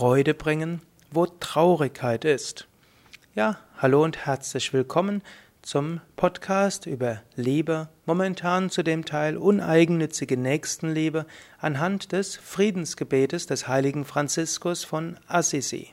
[0.00, 0.80] Freude bringen,
[1.10, 2.66] wo Traurigkeit ist.
[3.34, 5.22] Ja, hallo und herzlich willkommen
[5.60, 11.26] zum Podcast über Liebe, momentan zu dem Teil uneigennützige Nächstenliebe
[11.58, 15.92] anhand des Friedensgebetes des heiligen Franziskus von Assisi.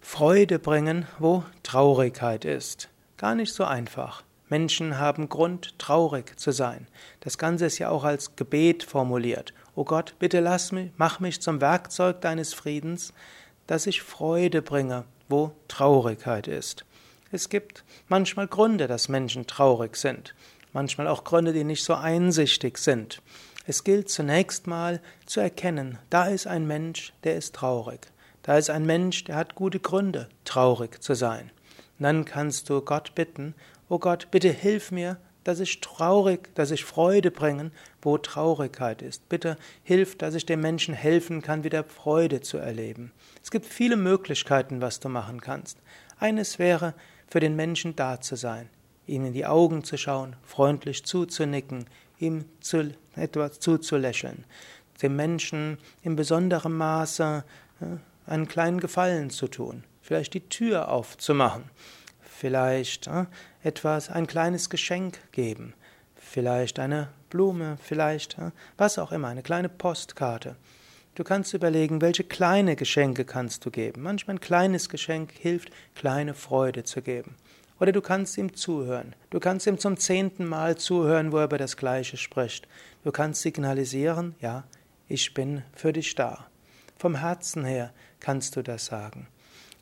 [0.00, 2.88] Freude bringen, wo Traurigkeit ist.
[3.16, 4.22] Gar nicht so einfach.
[4.48, 6.86] Menschen haben Grund, traurig zu sein.
[7.18, 9.52] Das Ganze ist ja auch als Gebet formuliert.
[9.78, 13.12] O Gott, bitte lass mich, mach mich zum Werkzeug deines Friedens,
[13.68, 16.84] dass ich Freude bringe, wo Traurigkeit ist.
[17.30, 20.34] Es gibt manchmal Gründe, dass Menschen traurig sind,
[20.72, 23.22] manchmal auch Gründe, die nicht so einsichtig sind.
[23.68, 28.00] Es gilt zunächst mal zu erkennen, da ist ein Mensch, der ist traurig.
[28.42, 31.52] Da ist ein Mensch, der hat gute Gründe, traurig zu sein.
[32.00, 33.54] Und dann kannst du Gott bitten,
[33.88, 39.30] O Gott, bitte hilf mir, dass ich traurig, dass ich Freude bringen, wo Traurigkeit ist.
[39.30, 43.12] Bitte hilf, dass ich dem Menschen helfen kann, wieder Freude zu erleben.
[43.42, 45.78] Es gibt viele Möglichkeiten, was du machen kannst.
[46.20, 46.92] Eines wäre,
[47.28, 48.68] für den Menschen da zu sein,
[49.06, 51.86] ihm in die Augen zu schauen, freundlich zuzunicken,
[52.18, 54.44] ihm zu, etwas zuzulächeln,
[55.00, 57.42] dem Menschen in besonderem Maße
[58.26, 61.70] einen kleinen Gefallen zu tun, vielleicht die Tür aufzumachen
[62.38, 63.26] vielleicht äh,
[63.62, 65.74] etwas, ein kleines Geschenk geben,
[66.14, 70.56] vielleicht eine Blume, vielleicht äh, was auch immer, eine kleine Postkarte.
[71.16, 74.02] Du kannst überlegen, welche kleine Geschenke kannst du geben.
[74.02, 77.34] Manchmal ein kleines Geschenk hilft, kleine Freude zu geben.
[77.80, 79.16] Oder du kannst ihm zuhören.
[79.30, 82.68] Du kannst ihm zum zehnten Mal zuhören, wo er über das Gleiche spricht.
[83.02, 84.64] Du kannst signalisieren, ja,
[85.08, 86.46] ich bin für dich da.
[86.98, 89.26] Vom Herzen her kannst du das sagen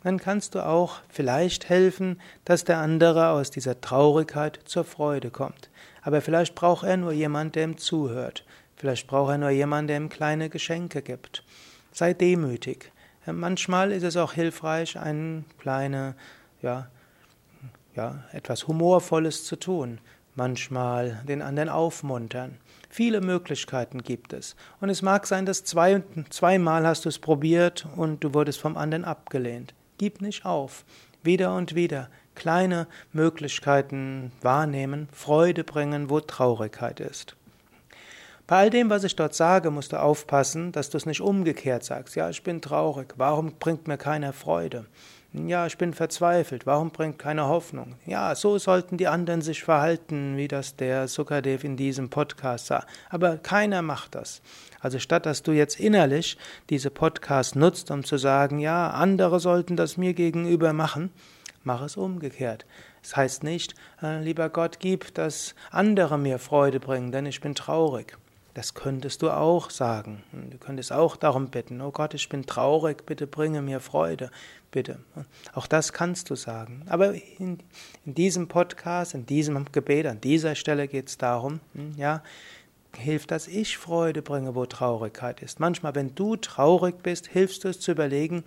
[0.06, 5.68] dann kannst du auch vielleicht helfen, dass der andere aus dieser Traurigkeit zur Freude kommt.
[6.00, 8.44] Aber vielleicht braucht er nur jemand, der ihm zuhört.
[8.76, 11.42] Vielleicht braucht er nur jemand, der ihm kleine Geschenke gibt.
[11.90, 12.92] Sei demütig.
[13.26, 16.14] Manchmal ist es auch hilfreich, ein kleine,
[16.62, 16.86] ja,
[17.96, 19.98] ja, etwas Humorvolles zu tun.
[20.36, 22.58] Manchmal den anderen aufmuntern.
[22.90, 24.54] Viele Möglichkeiten gibt es.
[24.80, 28.76] Und es mag sein, dass zwei, zweimal hast du es probiert und du wurdest vom
[28.76, 29.74] anderen abgelehnt.
[29.98, 30.84] Gib nicht auf.
[31.22, 37.34] Wieder und wieder kleine Möglichkeiten wahrnehmen, Freude bringen, wo Traurigkeit ist.
[38.46, 41.82] Bei all dem, was ich dort sage, musst du aufpassen, dass du es nicht umgekehrt
[41.82, 42.14] sagst.
[42.14, 43.14] Ja, ich bin traurig.
[43.16, 44.86] Warum bringt mir keiner Freude?
[45.44, 46.64] Ja, ich bin verzweifelt.
[46.64, 47.96] Warum bringt keine Hoffnung?
[48.06, 52.86] Ja, so sollten die anderen sich verhalten, wie das der Sukadev in diesem Podcast sah.
[53.10, 54.40] Aber keiner macht das.
[54.80, 56.38] Also statt dass du jetzt innerlich
[56.70, 61.10] diese Podcast nutzt, um zu sagen, ja, andere sollten das mir gegenüber machen,
[61.64, 62.64] mach es umgekehrt.
[63.02, 67.54] Das heißt nicht, äh, lieber Gott, gib, dass andere mir Freude bringen, denn ich bin
[67.54, 68.16] traurig.
[68.56, 70.22] Das könntest du auch sagen.
[70.32, 74.30] Du könntest auch darum bitten, oh Gott, ich bin traurig, bitte bringe mir Freude,
[74.70, 74.98] bitte.
[75.52, 76.82] Auch das kannst du sagen.
[76.88, 77.58] Aber in,
[78.06, 82.22] in diesem Podcast, in diesem Gebet, an dieser Stelle geht es darum, hm, ja,
[82.96, 85.60] hilft, dass ich Freude bringe, wo Traurigkeit ist.
[85.60, 88.42] Manchmal, wenn du traurig bist, hilfst du es zu überlegen,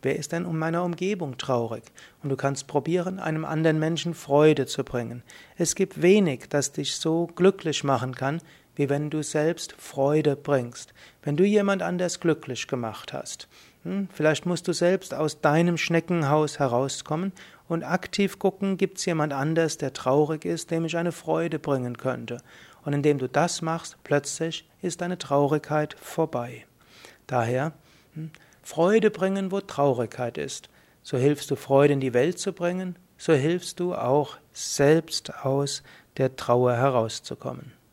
[0.00, 1.82] wer ist denn um meiner Umgebung traurig?
[2.22, 5.22] Und du kannst probieren, einem anderen Menschen Freude zu bringen.
[5.58, 8.40] Es gibt wenig, das dich so glücklich machen kann,
[8.76, 13.48] wie wenn du selbst Freude bringst, wenn du jemand anders glücklich gemacht hast.
[13.84, 17.32] Hm, vielleicht musst du selbst aus deinem Schneckenhaus herauskommen
[17.68, 21.96] und aktiv gucken, gibt es jemand anders, der traurig ist, dem ich eine Freude bringen
[21.96, 22.38] könnte.
[22.84, 26.66] Und indem du das machst, plötzlich ist deine Traurigkeit vorbei.
[27.26, 27.72] Daher
[28.14, 28.30] hm,
[28.62, 30.68] Freude bringen, wo Traurigkeit ist.
[31.02, 35.82] So hilfst du Freude in die Welt zu bringen, so hilfst du auch selbst aus
[36.16, 37.72] der Trauer herauszukommen.